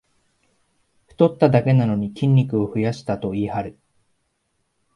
[1.09, 3.77] 太っただけなのに筋肉を増やしたと言いはる